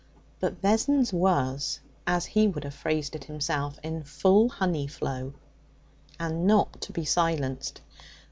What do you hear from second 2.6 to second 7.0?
have phrased it himself, 'in full honey flow,' and not to